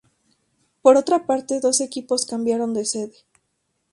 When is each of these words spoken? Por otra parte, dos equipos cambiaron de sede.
Por 0.81 0.97
otra 0.97 1.27
parte, 1.27 1.59
dos 1.59 1.79
equipos 1.79 2.25
cambiaron 2.25 2.73
de 2.73 2.85
sede. 2.85 3.17